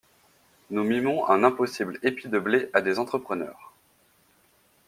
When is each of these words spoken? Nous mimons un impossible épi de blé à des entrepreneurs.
Nous 0.71 0.83
mimons 0.83 1.27
un 1.29 1.43
impossible 1.43 1.99
épi 2.01 2.27
de 2.27 2.39
blé 2.39 2.71
à 2.73 2.81
des 2.81 2.97
entrepreneurs. 2.97 3.71